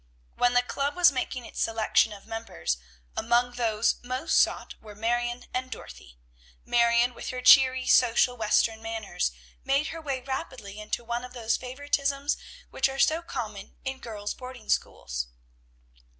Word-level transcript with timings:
When 0.35 0.55
the 0.55 0.63
club 0.63 0.95
was 0.95 1.11
making 1.11 1.45
its 1.45 1.61
selection 1.61 2.11
of 2.11 2.25
members, 2.25 2.77
among 3.15 3.51
those 3.51 3.97
most 4.01 4.35
sought 4.39 4.73
were 4.81 4.95
Marion 4.95 5.45
and 5.53 5.69
Dorothy. 5.69 6.17
Marion, 6.65 7.13
with 7.13 7.29
her 7.29 7.43
cheery, 7.43 7.85
social 7.85 8.35
Western 8.35 8.81
manners, 8.81 9.31
made 9.63 9.89
her 9.89 10.01
way 10.01 10.19
rapidly 10.21 10.79
into 10.79 11.03
one 11.03 11.23
of 11.23 11.33
those 11.33 11.55
favoritisms 11.55 12.35
which 12.71 12.89
are 12.89 12.97
so 12.97 13.21
common 13.21 13.75
in 13.85 13.99
girls' 13.99 14.33
boarding 14.33 14.69
schools. 14.69 15.27